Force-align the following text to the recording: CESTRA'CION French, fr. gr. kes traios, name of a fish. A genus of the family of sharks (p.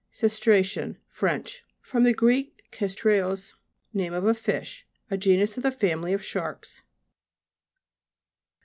CESTRA'CION 0.11 0.97
French, 1.11 1.63
fr. 1.79 1.99
gr. 1.99 2.31
kes 2.71 2.95
traios, 2.95 3.53
name 3.93 4.15
of 4.15 4.25
a 4.25 4.33
fish. 4.33 4.87
A 5.11 5.15
genus 5.17 5.57
of 5.57 5.61
the 5.61 5.69
family 5.71 6.11
of 6.11 6.25
sharks 6.25 6.79
(p. 6.79 6.85